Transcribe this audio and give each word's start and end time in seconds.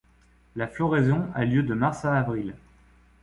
La 0.55 0.67
floraison 0.67 1.27
a 1.35 1.45
lieu 1.45 1.61
de 1.61 1.75
mars 1.75 2.05
à 2.05 2.17
avril. 2.17 2.55